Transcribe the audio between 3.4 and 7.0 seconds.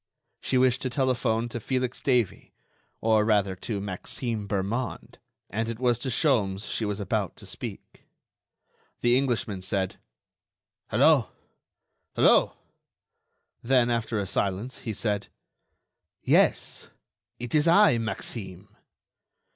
to Maxime Bermond, and it was to Sholmes she was